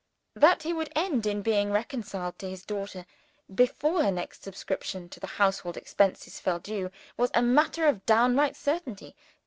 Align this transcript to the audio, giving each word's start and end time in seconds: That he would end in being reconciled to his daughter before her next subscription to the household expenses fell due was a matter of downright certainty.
That 0.33 0.63
he 0.63 0.73
would 0.73 0.91
end 0.95 1.27
in 1.27 1.43
being 1.43 1.71
reconciled 1.71 2.39
to 2.39 2.49
his 2.49 2.65
daughter 2.65 3.05
before 3.53 4.01
her 4.01 4.09
next 4.11 4.41
subscription 4.43 5.07
to 5.09 5.19
the 5.19 5.27
household 5.37 5.77
expenses 5.77 6.39
fell 6.39 6.57
due 6.57 6.89
was 7.17 7.29
a 7.35 7.43
matter 7.43 7.85
of 7.85 8.03
downright 8.07 8.55
certainty. 8.55 9.15